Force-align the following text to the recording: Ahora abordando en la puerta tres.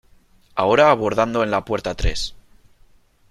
Ahora 0.55 0.89
abordando 0.89 1.43
en 1.43 1.51
la 1.51 1.63
puerta 1.63 1.93
tres. 1.93 2.33